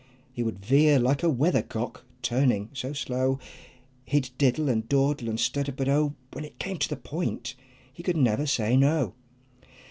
[0.33, 3.37] He would veer like a weather cock turning so slow;
[4.03, 6.15] He'd diddle, and dawdle, and stutter, but oh!
[6.33, 7.53] When it came to the point
[7.93, 9.13] he could never say "No!"